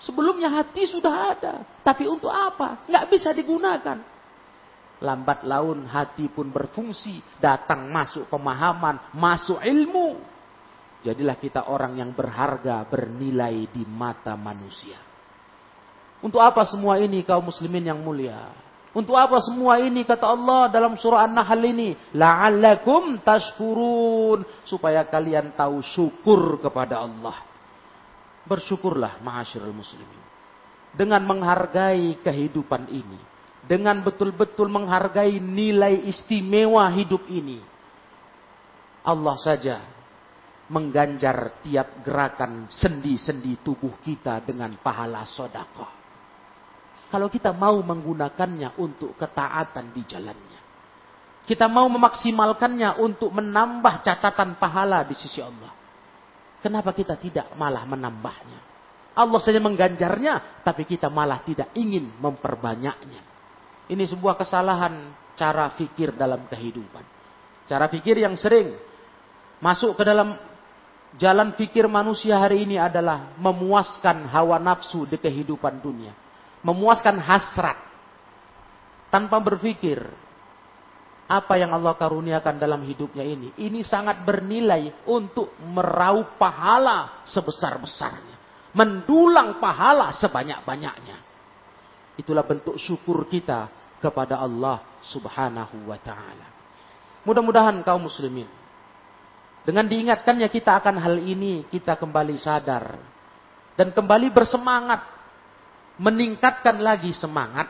Sebelumnya 0.00 0.52
hati 0.52 0.84
sudah 0.84 1.32
ada, 1.32 1.54
tapi 1.80 2.04
untuk 2.04 2.28
apa? 2.28 2.84
Nggak 2.84 3.08
bisa 3.08 3.32
digunakan. 3.32 3.96
Lambat 5.00 5.48
laun 5.48 5.88
hati 5.88 6.28
pun 6.28 6.52
berfungsi. 6.52 7.40
Datang 7.40 7.88
masuk 7.88 8.28
pemahaman, 8.28 9.16
masuk 9.16 9.56
ilmu. 9.64 10.20
Jadilah 11.00 11.40
kita 11.40 11.72
orang 11.72 11.96
yang 11.96 12.12
berharga, 12.12 12.84
bernilai 12.84 13.72
di 13.72 13.88
mata 13.88 14.36
manusia. 14.36 15.09
Untuk 16.20 16.40
apa 16.40 16.64
semua 16.68 17.00
ini 17.00 17.24
kaum 17.24 17.48
muslimin 17.48 17.88
yang 17.88 18.00
mulia? 18.00 18.52
Untuk 18.92 19.14
apa 19.14 19.38
semua 19.40 19.78
ini 19.80 20.02
kata 20.02 20.26
Allah 20.26 20.68
dalam 20.68 20.98
surah 20.98 21.24
An-Nahl 21.24 21.62
ini? 21.64 21.96
La'allakum 22.12 23.22
tashkurun. 23.24 24.44
Supaya 24.68 25.06
kalian 25.08 25.56
tahu 25.56 25.80
syukur 25.80 26.60
kepada 26.60 27.00
Allah. 27.00 27.40
Bersyukurlah 28.44 29.22
ma'asyiral 29.22 29.72
muslimin. 29.72 30.22
Dengan 30.90 31.22
menghargai 31.22 32.18
kehidupan 32.18 32.90
ini 32.90 33.30
dengan 33.70 34.02
betul-betul 34.02 34.66
menghargai 34.66 35.38
nilai 35.38 36.10
istimewa 36.10 36.90
hidup 36.90 37.22
ini. 37.30 37.62
Allah 39.06 39.36
saja 39.38 39.78
mengganjar 40.66 41.62
tiap 41.62 42.02
gerakan 42.02 42.66
sendi-sendi 42.66 43.62
tubuh 43.62 43.94
kita 44.02 44.42
dengan 44.42 44.74
pahala 44.82 45.22
sodakoh. 45.22 45.99
Kalau 47.10 47.26
kita 47.26 47.50
mau 47.50 47.74
menggunakannya 47.82 48.78
untuk 48.78 49.18
ketaatan 49.18 49.90
di 49.90 50.02
jalannya. 50.06 50.60
Kita 51.42 51.66
mau 51.66 51.90
memaksimalkannya 51.90 53.02
untuk 53.02 53.34
menambah 53.34 54.06
catatan 54.06 54.54
pahala 54.62 55.02
di 55.02 55.18
sisi 55.18 55.42
Allah. 55.42 55.74
Kenapa 56.62 56.94
kita 56.94 57.18
tidak 57.18 57.50
malah 57.58 57.82
menambahnya? 57.82 58.70
Allah 59.18 59.40
saja 59.42 59.58
mengganjarnya, 59.58 60.62
tapi 60.62 60.86
kita 60.86 61.10
malah 61.10 61.42
tidak 61.42 61.74
ingin 61.74 62.14
memperbanyaknya. 62.22 63.22
Ini 63.90 64.04
sebuah 64.06 64.38
kesalahan 64.38 65.10
cara 65.34 65.74
fikir 65.74 66.14
dalam 66.14 66.46
kehidupan. 66.46 67.02
Cara 67.66 67.90
fikir 67.90 68.22
yang 68.22 68.38
sering 68.38 68.70
masuk 69.58 69.98
ke 69.98 70.06
dalam 70.06 70.38
jalan 71.18 71.58
fikir 71.58 71.90
manusia 71.90 72.38
hari 72.38 72.62
ini 72.62 72.78
adalah 72.78 73.34
memuaskan 73.34 74.30
hawa 74.30 74.62
nafsu 74.62 75.10
di 75.10 75.18
kehidupan 75.18 75.82
dunia. 75.82 76.14
Memuaskan 76.60 77.16
hasrat. 77.20 77.78
Tanpa 79.10 79.42
berpikir 79.42 79.98
apa 81.30 81.54
yang 81.58 81.74
Allah 81.74 81.94
karuniakan 81.94 82.58
dalam 82.58 82.82
hidupnya 82.86 83.26
ini. 83.26 83.50
Ini 83.58 83.82
sangat 83.82 84.22
bernilai 84.22 85.06
untuk 85.06 85.54
meraup 85.62 86.38
pahala 86.38 87.26
sebesar-besarnya. 87.26 88.36
Mendulang 88.74 89.58
pahala 89.58 90.14
sebanyak-banyaknya. 90.14 91.16
Itulah 92.18 92.46
bentuk 92.46 92.78
syukur 92.78 93.26
kita 93.26 93.66
kepada 93.98 94.38
Allah 94.38 94.82
Subhanahu 95.02 95.90
wa 95.90 95.98
taala. 95.98 96.46
Mudah-mudahan 97.26 97.82
kaum 97.82 98.06
muslimin 98.06 98.60
dengan 99.60 99.84
diingatkannya 99.84 100.48
kita 100.48 100.80
akan 100.80 100.96
hal 100.96 101.16
ini 101.20 101.68
kita 101.68 102.00
kembali 102.00 102.36
sadar 102.40 102.96
dan 103.76 103.92
kembali 103.92 104.32
bersemangat 104.32 105.04
meningkatkan 106.00 106.80
lagi 106.80 107.12
semangat 107.12 107.68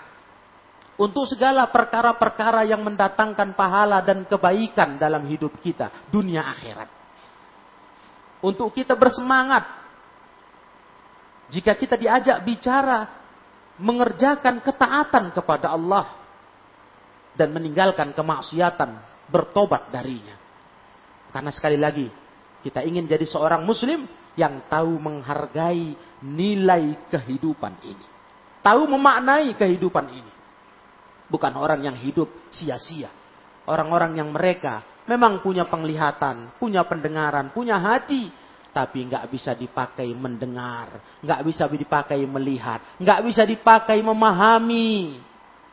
untuk 0.95 1.27
segala 1.27 1.67
perkara-perkara 1.67 2.63
yang 2.63 2.87
mendatangkan 2.87 3.59
pahala 3.59 3.99
dan 4.07 4.23
kebaikan 4.29 5.01
dalam 5.01 5.27
hidup 5.27 5.59
kita 5.59 5.91
dunia 6.15 6.47
akhirat. 6.47 6.89
Untuk 8.41 8.71
kita 8.73 8.95
bersemangat 8.95 9.67
jika 11.51 11.75
kita 11.75 11.99
diajak 11.99 12.47
bicara 12.47 13.11
mengerjakan 13.81 14.63
ketaatan 14.63 15.35
kepada 15.35 15.75
Allah 15.75 16.07
dan 17.35 17.51
meninggalkan 17.51 18.15
kemaksiatan, 18.15 19.01
bertobat 19.27 19.91
darinya. 19.91 20.37
Karena 21.35 21.51
sekali 21.51 21.79
lagi, 21.81 22.07
kita 22.61 22.85
ingin 22.85 23.09
jadi 23.09 23.25
seorang 23.25 23.65
muslim 23.65 24.05
yang 24.37 24.69
tahu 24.69 25.01
menghargai 25.01 25.97
nilai 26.23 27.09
kehidupan 27.11 27.75
ini. 27.83 28.10
Tahu 28.61 28.83
memaknai 28.89 29.57
kehidupan 29.57 30.07
ini. 30.13 30.33
Bukan 31.31 31.53
orang 31.57 31.81
yang 31.81 31.97
hidup 31.97 32.29
sia-sia. 32.53 33.09
Orang-orang 33.65 34.19
yang 34.19 34.29
mereka 34.35 34.83
memang 35.07 35.41
punya 35.41 35.67
penglihatan, 35.67 36.59
punya 36.59 36.85
pendengaran, 36.85 37.55
punya 37.55 37.79
hati. 37.79 38.31
Tapi 38.71 39.11
nggak 39.11 39.27
bisa 39.35 39.51
dipakai 39.59 40.07
mendengar, 40.15 41.19
nggak 41.27 41.43
bisa 41.43 41.67
dipakai 41.67 42.23
melihat, 42.23 42.79
nggak 43.03 43.21
bisa 43.27 43.43
dipakai 43.43 43.99
memahami. 43.99 45.19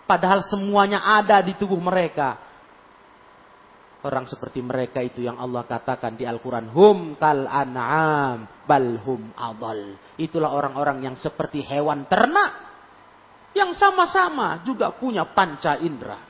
Padahal 0.10 0.42
semuanya 0.42 1.06
ada 1.06 1.38
di 1.46 1.54
tubuh 1.54 1.78
mereka. 1.78 2.42
Orang 4.02 4.26
seperti 4.30 4.62
mereka 4.66 5.02
itu 5.02 5.26
yang 5.26 5.38
Allah 5.38 5.66
katakan 5.66 6.18
di 6.18 6.26
Al-Quran. 6.26 6.70
Hum 6.74 7.18
kal 7.22 7.46
an'am 7.46 8.50
bal 8.66 8.98
hum 9.06 9.34
adal. 9.34 9.98
Itulah 10.18 10.54
orang-orang 10.54 11.06
yang 11.06 11.16
seperti 11.18 11.62
hewan 11.62 12.06
ternak. 12.10 12.67
Yang 13.58 13.82
sama-sama 13.82 14.62
juga 14.62 14.94
punya 14.94 15.26
panca 15.26 15.82
indera. 15.82 16.22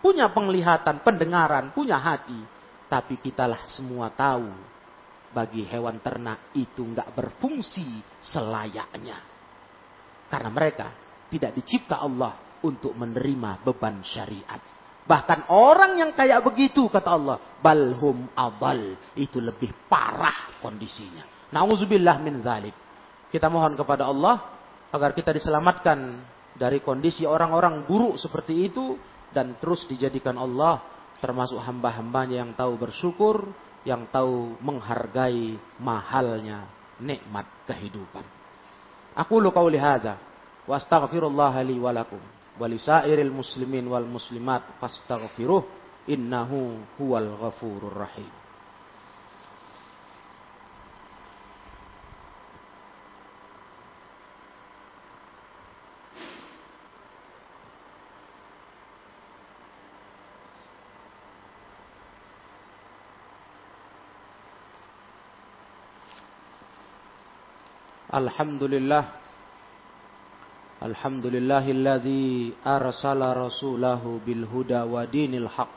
Punya 0.00 0.32
penglihatan, 0.32 1.04
pendengaran, 1.04 1.76
punya 1.76 2.00
hati. 2.00 2.40
Tapi 2.88 3.20
kitalah 3.20 3.68
semua 3.68 4.08
tahu. 4.08 4.48
Bagi 5.28 5.68
hewan 5.68 6.00
ternak 6.00 6.56
itu 6.56 6.80
nggak 6.80 7.12
berfungsi 7.12 8.00
selayaknya. 8.24 9.20
Karena 10.32 10.48
mereka 10.48 10.88
tidak 11.28 11.52
dicipta 11.52 12.00
Allah 12.00 12.60
untuk 12.64 12.96
menerima 12.96 13.60
beban 13.60 14.00
syariat. 14.00 14.56
Bahkan 15.04 15.52
orang 15.52 16.00
yang 16.00 16.16
kayak 16.16 16.40
begitu 16.48 16.88
kata 16.88 17.12
Allah, 17.12 17.36
balhum 17.60 18.28
adal, 18.32 18.96
itu 19.20 19.36
lebih 19.36 19.72
parah 19.84 20.56
kondisinya. 20.64 21.52
Nauzubillah 21.52 22.16
min 22.24 22.40
dzalik. 22.40 22.76
Kita 23.28 23.52
mohon 23.52 23.76
kepada 23.76 24.08
Allah 24.08 24.48
agar 24.88 25.12
kita 25.12 25.36
diselamatkan 25.36 26.24
dari 26.58 26.82
kondisi 26.82 27.22
orang-orang 27.22 27.86
buruk 27.86 28.18
seperti 28.18 28.66
itu 28.68 28.98
dan 29.30 29.56
terus 29.62 29.86
dijadikan 29.86 30.34
Allah 30.36 30.82
termasuk 31.22 31.58
hamba-hambanya 31.58 32.42
yang 32.42 32.52
tahu 32.54 32.78
bersyukur, 32.78 33.46
yang 33.86 34.10
tahu 34.10 34.58
menghargai 34.62 35.58
mahalnya 35.78 36.66
nikmat 36.98 37.46
kehidupan. 37.66 38.26
Aku 39.14 39.38
lu 39.38 39.50
qauli 39.54 39.78
hadza 39.78 40.18
wa 40.66 40.74
astaghfirullah 40.78 41.54
li 41.66 41.78
wa 41.78 41.90
lakum 41.94 42.20
walisairil 42.58 43.30
muslimin 43.30 43.86
wal 43.86 44.06
muslimat 44.06 44.78
fastaghfiruh 44.82 45.62
innahu 46.10 46.82
huwal 46.98 47.38
ghafurur 47.38 47.94
rahim 47.94 48.28
Alhamdulillah. 68.08 69.04
الحمد 70.78 71.26
لله 71.26 71.64
الذي 71.70 72.52
أرسل 72.66 73.20
رسوله 73.36 74.02
بالهدى 74.26 74.80
ودين 74.94 75.34
الحق 75.34 75.74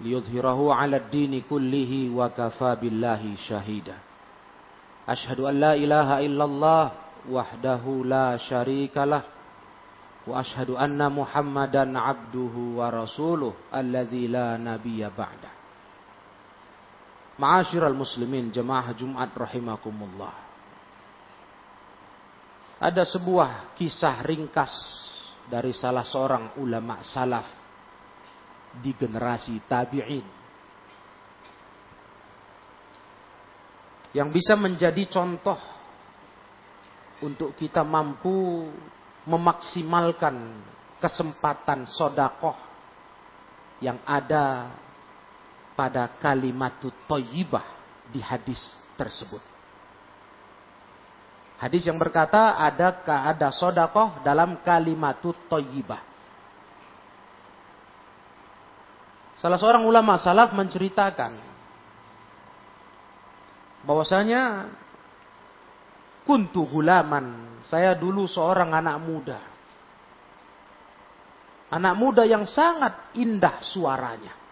ليظهره 0.00 0.74
على 0.74 0.96
الدين 0.96 1.42
كله 1.50 1.92
وكفى 2.12 2.70
بالله 2.80 3.22
شهيدا 3.48 3.96
أشهد 5.08 5.40
أن 5.40 5.54
لا 5.60 5.72
إله 5.74 6.08
إلا 6.28 6.44
الله 6.44 6.84
وحده 7.32 7.82
لا 8.04 8.36
شريك 8.36 8.92
له 8.96 9.22
وأشهد 10.28 10.70
أن 10.76 11.00
محمدا 11.12 11.98
عبده 11.98 12.54
ورسوله 12.76 13.52
الذي 13.74 14.26
لا 14.28 14.56
نبي 14.60 15.00
بعده 15.18 15.53
Ma'asyiral 17.34 17.96
muslimin 17.98 18.54
jemaah 18.54 18.94
Jumat 18.94 19.34
rahimakumullah. 19.34 20.34
Ada 22.78 23.02
sebuah 23.02 23.74
kisah 23.74 24.22
ringkas 24.22 24.70
dari 25.50 25.74
salah 25.74 26.06
seorang 26.06 26.58
ulama 26.62 27.02
salaf 27.02 27.48
di 28.78 28.94
generasi 28.94 29.58
tabi'in. 29.66 30.26
Yang 34.14 34.28
bisa 34.30 34.54
menjadi 34.54 35.02
contoh 35.10 35.58
untuk 37.26 37.58
kita 37.58 37.82
mampu 37.82 38.70
memaksimalkan 39.26 40.62
kesempatan 41.02 41.90
sodakoh 41.90 42.54
yang 43.82 43.98
ada 44.06 44.70
pada 45.74 46.06
kalimat 46.22 46.78
toyibah 47.06 47.66
di 48.10 48.22
hadis 48.22 48.62
tersebut. 48.94 49.42
Hadis 51.58 51.86
yang 51.86 51.98
berkata 51.98 52.58
ada 52.58 52.98
ada 53.06 53.48
sodakoh 53.54 54.22
dalam 54.26 54.58
kalimatut 54.62 55.38
toyibah. 55.46 56.02
Salah 59.38 59.60
seorang 59.60 59.84
ulama 59.84 60.16
salaf 60.16 60.56
menceritakan 60.56 61.36
bahwasanya 63.84 64.72
kuntu 66.24 66.64
hulaman. 66.64 67.52
Saya 67.64 67.96
dulu 67.96 68.28
seorang 68.28 68.76
anak 68.76 68.96
muda. 69.00 69.40
Anak 71.72 71.94
muda 71.96 72.28
yang 72.28 72.44
sangat 72.44 73.16
indah 73.16 73.64
suaranya. 73.64 74.43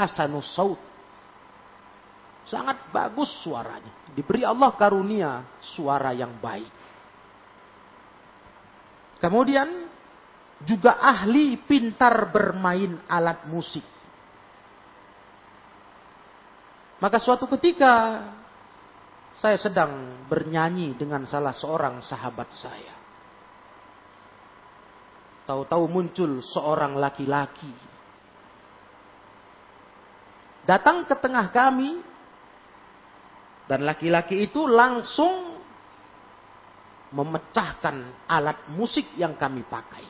Hasanus 0.00 0.48
saut 0.56 0.80
Sangat 2.50 2.90
bagus 2.90 3.30
suaranya. 3.46 4.10
Diberi 4.10 4.42
Allah 4.42 4.74
karunia 4.74 5.60
suara 5.62 6.10
yang 6.10 6.34
baik. 6.42 6.72
Kemudian 9.22 9.86
juga 10.66 10.98
ahli 10.98 11.60
pintar 11.62 12.32
bermain 12.32 12.98
alat 13.06 13.46
musik. 13.46 13.84
Maka 16.98 17.22
suatu 17.22 17.46
ketika 17.54 18.24
saya 19.38 19.56
sedang 19.56 20.24
bernyanyi 20.26 20.98
dengan 20.98 21.24
salah 21.30 21.54
seorang 21.54 22.02
sahabat 22.02 22.50
saya. 22.50 22.94
Tahu-tahu 25.46 25.84
muncul 25.86 26.42
seorang 26.44 26.98
laki-laki. 26.98 27.89
Datang 30.64 31.08
ke 31.08 31.14
tengah 31.16 31.48
kami 31.50 32.00
dan 33.70 33.86
laki-laki 33.86 34.50
itu 34.50 34.66
langsung 34.66 35.62
memecahkan 37.10 38.26
alat 38.26 38.70
musik 38.74 39.06
yang 39.18 39.34
kami 39.34 39.66
pakai. 39.66 40.06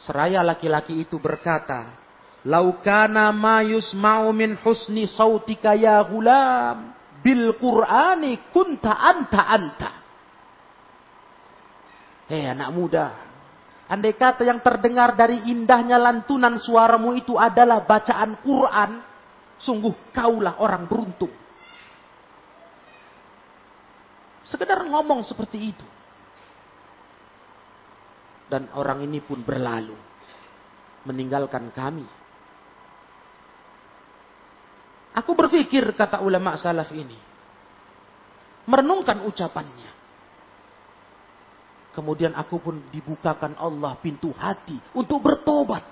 Seraya 0.00 0.44
laki-laki 0.44 1.00
itu 1.00 1.16
berkata, 1.16 2.04
Laukana 2.44 3.32
ma 3.32 3.64
yusma'u 3.64 4.28
min 4.36 4.52
husni 4.60 5.08
sautika 5.08 5.72
ya 5.72 5.96
gulam 6.04 6.92
bil 7.24 7.56
Qur'ani 7.56 8.52
kunta 8.52 8.92
anta 8.92 9.42
anta. 9.48 9.90
Hei 12.28 12.44
anak 12.52 12.68
muda, 12.76 13.06
andai 13.88 14.16
kata 14.16 14.42
yang 14.46 14.60
terdengar 14.64 15.12
dari 15.16 15.50
indahnya 15.50 16.00
lantunan 16.00 16.56
suaramu 16.56 17.12
itu 17.16 17.36
adalah 17.36 17.84
bacaan 17.84 18.40
Quran, 18.40 19.14
Sungguh 19.64 20.10
kaulah 20.10 20.58
orang 20.60 20.84
beruntung. 20.84 21.30
Sekedar 24.44 24.82
ngomong 24.84 25.24
seperti 25.24 25.58
itu. 25.72 25.86
Dan 28.50 28.68
orang 28.76 29.00
ini 29.06 29.24
pun 29.24 29.40
berlalu. 29.40 29.96
Meninggalkan 31.08 31.72
kami. 31.72 32.04
Aku 35.14 35.32
berpikir 35.32 35.94
kata 35.96 36.20
ulama 36.20 36.58
salaf 36.60 36.92
ini. 36.92 37.16
Merenungkan 38.68 39.24
ucapannya. 39.24 39.93
Kemudian 41.94 42.34
aku 42.34 42.58
pun 42.58 42.82
dibukakan 42.90 43.54
Allah 43.54 43.94
pintu 44.02 44.34
hati 44.34 44.74
untuk 44.98 45.22
bertobat. 45.22 45.86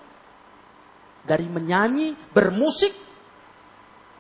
Dari 1.23 1.47
menyanyi, 1.47 2.35
bermusik, 2.35 2.91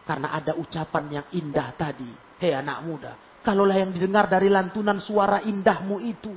karena 0.06 0.30
ada 0.30 0.54
ucapan 0.54 1.20
yang 1.20 1.26
indah 1.34 1.74
tadi. 1.74 2.06
Hei 2.38 2.54
anak 2.54 2.78
muda. 2.86 3.12
Kalaulah 3.42 3.74
yang 3.82 3.90
didengar 3.90 4.30
dari 4.30 4.46
lantunan 4.46 5.02
suara 5.02 5.42
indahmu 5.42 5.98
itu 5.98 6.30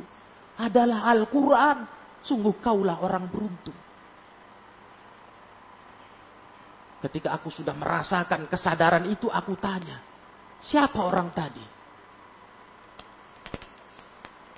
adalah 0.58 1.06
Al-Quran. 1.14 1.78
Sungguh 2.26 2.58
kaulah 2.58 3.06
orang 3.06 3.30
beruntung. 3.30 3.78
Ketika 7.06 7.38
aku 7.38 7.54
sudah 7.54 7.78
merasakan 7.78 8.50
kesadaran 8.50 9.06
itu, 9.06 9.30
aku 9.30 9.54
tanya, 9.62 10.02
siapa 10.58 11.06
orang 11.06 11.30
tadi? 11.30 11.75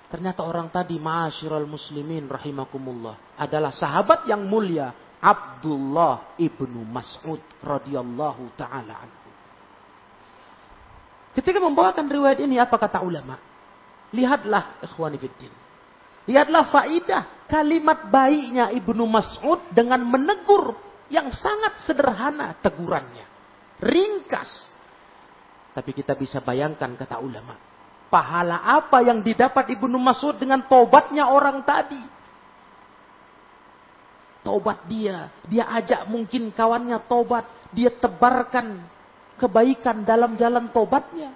Ternyata 0.07 0.47
orang 0.47 0.71
tadi, 0.71 0.95
ma'asyiral 0.97 1.67
muslimin 1.67 2.31
rahimakumullah, 2.31 3.35
adalah 3.35 3.75
sahabat 3.75 4.23
yang 4.27 4.47
mulia, 4.47 5.19
Abdullah 5.19 6.39
ibnu 6.39 6.87
Mas'ud 6.87 7.41
radhiyallahu 7.59 8.55
taala 8.55 8.93
anhu. 9.03 9.29
Ketika 11.35 11.59
membawakan 11.61 12.07
riwayat 12.07 12.39
ini, 12.41 12.57
apa 12.57 12.79
kata 12.79 13.03
ulama? 13.03 13.37
Lihatlah 14.15 14.79
ikhwani 14.81 15.19
fiddin. 15.19 15.51
Lihatlah 16.27 16.67
faidah 16.71 17.47
kalimat 17.47 18.11
baiknya 18.11 18.71
Ibnu 18.75 19.03
Mas'ud 19.07 19.71
dengan 19.71 20.03
menegur 20.03 20.75
yang 21.07 21.31
sangat 21.31 21.83
sederhana 21.87 22.55
tegurannya. 22.59 23.23
Ringkas. 23.79 24.67
Tapi 25.71 25.91
kita 25.95 26.17
bisa 26.19 26.43
bayangkan 26.43 26.99
kata 26.99 27.21
ulama. 27.23 27.55
Pahala 28.07 28.63
apa 28.63 29.03
yang 29.03 29.19
didapat 29.19 29.75
Ibnu 29.75 29.99
Mas'ud 29.99 30.39
dengan 30.39 30.63
tobatnya 30.63 31.27
orang 31.27 31.59
tadi. 31.67 31.99
Tobat 34.41 34.87
dia. 34.87 35.27
Dia 35.43 35.67
ajak 35.75 36.07
mungkin 36.07 36.55
kawannya 36.55 37.03
tobat. 37.03 37.43
Dia 37.75 37.91
tebarkan 37.91 38.79
kebaikan 39.35 40.07
dalam 40.07 40.39
jalan 40.39 40.71
tobatnya. 40.71 41.35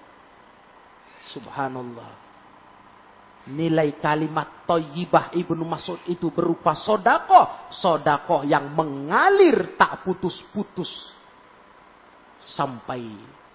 Subhanallah 1.36 2.22
nilai 3.50 3.98
kalimat 3.98 4.70
toyibah 4.70 5.34
Ibnu 5.34 5.66
Mas'ud 5.66 5.98
itu 6.06 6.30
berupa 6.30 6.78
sodako. 6.78 7.72
Sodako 7.74 8.46
yang 8.46 8.70
mengalir 8.78 9.74
tak 9.80 10.06
putus-putus. 10.06 11.10
Sampai 12.42 13.02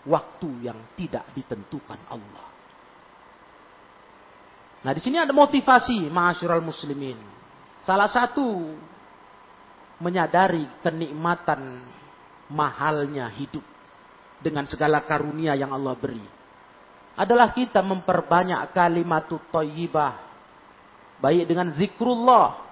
waktu 0.07 0.67
yang 0.67 0.79
tidak 0.99 1.31
ditentukan 1.35 1.99
Allah. 2.11 2.56
Nah 4.87 4.95
di 4.95 5.03
sini 5.03 5.19
ada 5.19 5.35
motivasi 5.35 6.07
ma'asyiral 6.07 6.63
muslimin. 6.63 7.19
Salah 7.83 8.07
satu 8.07 8.71
menyadari 9.99 10.63
kenikmatan 10.79 11.83
mahalnya 12.55 13.27
hidup 13.35 13.67
dengan 14.39 14.63
segala 14.71 15.03
karunia 15.03 15.59
yang 15.59 15.75
Allah 15.75 15.99
beri 15.99 16.23
adalah 17.19 17.51
kita 17.51 17.83
memperbanyak 17.83 18.71
kalimat 18.71 19.27
thayyibah 19.27 20.23
baik 21.19 21.51
dengan 21.51 21.75
zikrullah 21.75 22.63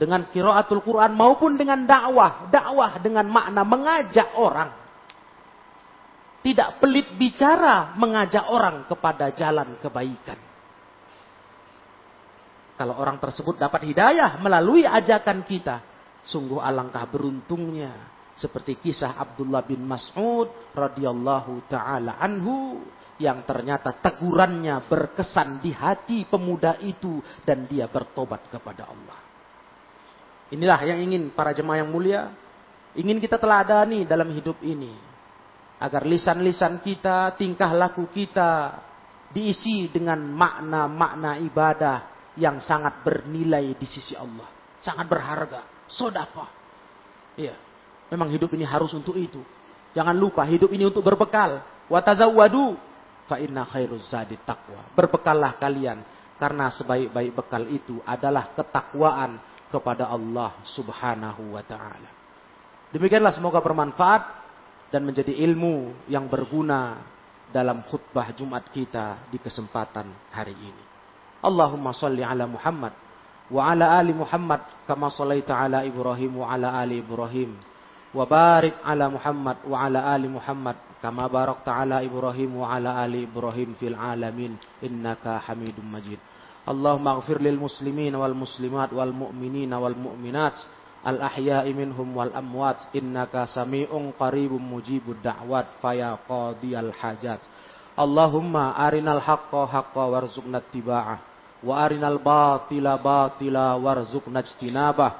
dengan 0.00 0.24
kiraatul 0.32 0.80
Quran 0.80 1.12
maupun 1.12 1.60
dengan 1.60 1.84
dakwah. 1.84 2.48
Dakwah 2.48 2.96
dengan 3.04 3.28
makna 3.28 3.60
mengajak 3.60 4.40
orang. 4.40 4.72
Tidak 6.40 6.80
pelit 6.80 7.12
bicara 7.20 7.92
mengajak 8.00 8.48
orang 8.48 8.88
kepada 8.88 9.28
jalan 9.36 9.76
kebaikan 9.84 10.51
kalau 12.82 12.98
orang 12.98 13.22
tersebut 13.22 13.62
dapat 13.62 13.86
hidayah 13.86 14.42
melalui 14.42 14.82
ajakan 14.82 15.46
kita 15.46 15.78
sungguh 16.26 16.58
alangkah 16.58 17.06
beruntungnya 17.06 18.10
seperti 18.34 18.74
kisah 18.82 19.22
Abdullah 19.22 19.62
bin 19.62 19.86
Mas'ud 19.86 20.74
radhiyallahu 20.74 21.70
taala 21.70 22.18
anhu 22.18 22.82
yang 23.22 23.46
ternyata 23.46 23.94
tegurannya 24.02 24.82
berkesan 24.90 25.62
di 25.62 25.70
hati 25.70 26.26
pemuda 26.26 26.74
itu 26.82 27.22
dan 27.46 27.70
dia 27.70 27.86
bertobat 27.86 28.50
kepada 28.50 28.90
Allah. 28.90 29.18
Inilah 30.50 30.82
yang 30.82 31.06
ingin 31.06 31.30
para 31.30 31.54
jemaah 31.54 31.86
yang 31.86 31.90
mulia, 31.94 32.34
ingin 32.98 33.22
kita 33.22 33.38
teladani 33.38 34.02
dalam 34.02 34.26
hidup 34.34 34.58
ini. 34.66 34.90
Agar 35.78 36.02
lisan-lisan 36.02 36.82
kita, 36.82 37.38
tingkah 37.38 37.70
laku 37.70 38.10
kita 38.10 38.82
diisi 39.30 39.86
dengan 39.86 40.18
makna-makna 40.18 41.38
ibadah 41.38 42.11
yang 42.36 42.60
sangat 42.62 43.04
bernilai 43.04 43.76
di 43.76 43.86
sisi 43.86 44.16
Allah. 44.16 44.48
Sangat 44.80 45.06
berharga. 45.06 45.88
Sodapa. 45.88 46.48
Iya. 47.36 47.56
Memang 48.12 48.28
hidup 48.32 48.52
ini 48.52 48.64
harus 48.64 48.92
untuk 48.92 49.16
itu. 49.16 49.40
Jangan 49.92 50.16
lupa 50.16 50.44
hidup 50.48 50.72
ini 50.72 50.88
untuk 50.88 51.04
berbekal. 51.04 51.64
Watazawwadu 51.88 52.76
fa 53.28 53.36
inna 53.40 53.64
khairuz 53.68 54.08
zadi 54.08 54.36
taqwa. 54.44 54.84
Berbekallah 54.96 55.56
kalian 55.60 56.00
karena 56.40 56.72
sebaik-baik 56.72 57.32
bekal 57.36 57.62
itu 57.68 58.00
adalah 58.04 58.52
ketakwaan 58.56 59.40
kepada 59.72 60.08
Allah 60.12 60.60
Subhanahu 60.64 61.56
wa 61.56 61.64
taala. 61.64 62.10
Demikianlah 62.92 63.32
semoga 63.32 63.64
bermanfaat 63.64 64.22
dan 64.92 65.08
menjadi 65.08 65.32
ilmu 65.32 66.04
yang 66.12 66.28
berguna 66.28 67.00
dalam 67.48 67.80
khutbah 67.88 68.28
Jumat 68.36 68.68
kita 68.68 69.28
di 69.32 69.40
kesempatan 69.40 70.12
hari 70.28 70.52
ini. 70.52 70.91
Allahumma 71.42 71.90
salli 71.90 72.22
ala 72.22 72.46
Muhammad 72.46 72.94
wa 73.50 73.66
ala 73.66 73.98
ali 73.98 74.14
Muhammad 74.14 74.62
kama 74.86 75.10
sallaita 75.10 75.58
ala 75.58 75.82
Ibrahim 75.82 76.38
wa 76.38 76.46
ala 76.46 76.78
ali 76.78 77.02
Ibrahim 77.02 77.58
wa 78.14 78.22
barik 78.22 78.78
ala 78.86 79.10
Muhammad 79.10 79.58
wa 79.66 79.76
ala 79.82 80.14
ali 80.14 80.30
Muhammad 80.30 80.78
kama 81.02 81.26
barakta 81.26 81.74
ala 81.74 81.98
Ibrahim 82.06 82.62
wa 82.62 82.70
ala 82.70 83.02
ali 83.02 83.26
Ibrahim 83.26 83.74
fil 83.74 83.98
alamin 83.98 84.54
innaka 84.86 85.42
Hamidum 85.42 85.82
Majid. 85.82 86.22
Allahumma 86.62 87.18
ighfir 87.18 87.42
lil 87.42 87.58
muslimin 87.58 88.14
wal 88.14 88.38
muslimat 88.38 88.94
wal 88.94 89.10
mu'minina 89.10 89.82
wal 89.82 89.98
mu'minat 89.98 90.54
al 91.02 91.18
ahya'i 91.26 91.74
minhum 91.74 92.14
wal 92.14 92.30
amwat 92.30 92.94
innaka 92.94 93.50
sami'un 93.50 94.14
qaribum 94.14 94.62
mujibud 94.62 95.18
da'wat 95.18 95.82
faya 95.82 96.14
qadiyal 96.22 96.94
hajat. 96.94 97.42
Allahumma 97.98 98.78
arinal 98.78 99.18
haqqa 99.18 99.66
haqqa 99.66 100.06
warzuqna 100.06 100.62
ittiba'ah 100.62 101.31
وأرنا 101.64 102.08
الباطل 102.08 102.98
باطلا 103.04 103.66
وارزقنا 103.74 104.38
اجتنابه. 104.38 105.10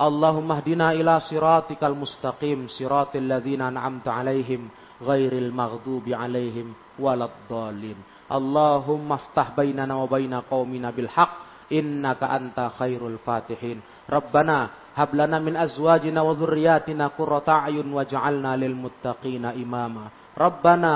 اللهم 0.00 0.52
اهدنا 0.52 0.92
إلى 0.92 1.20
صراطك 1.20 1.84
المستقيم 1.84 2.68
صراط 2.68 3.16
الذين 3.16 3.60
أنعمت 3.60 4.08
عليهم 4.08 4.68
غير 5.02 5.32
المغضوب 5.32 6.06
عليهم 6.08 6.72
ولا 6.98 7.24
الضالين. 7.24 7.96
اللهم 8.32 9.12
افتح 9.12 9.46
بيننا 9.56 9.94
وبين 9.94 10.34
قومنا 10.34 10.90
بالحق 10.90 11.34
إنك 11.72 12.22
أنت 12.22 12.70
خير 12.78 13.06
الفاتحين. 13.06 13.80
ربنا 14.10 14.68
هب 14.96 15.10
لنا 15.14 15.38
من 15.38 15.56
أزواجنا 15.56 16.20
وذرياتنا 16.22 17.06
قرة 17.18 17.48
أعين 17.48 17.92
واجعلنا 17.92 18.56
للمتقين 18.56 19.44
إماما. 19.44 20.04
ربنا 20.38 20.92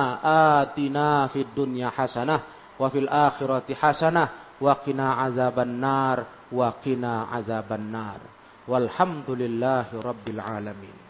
آتنا 0.62 1.26
في 1.26 1.40
الدنيا 1.42 1.88
حسنة 1.90 2.40
وفي 2.80 2.98
الآخرة 2.98 3.74
حسنة 3.74 4.28
wa 4.62 4.78
qina 4.86 5.18
azaban 5.26 5.82
nar 5.82 6.46
wa 6.54 6.70
qina 6.78 7.26
azaban 7.34 7.90
nar. 7.90 8.20
Walhamdulillahi 8.70 9.98
rabbil 9.98 10.38
alamin. 10.38 11.01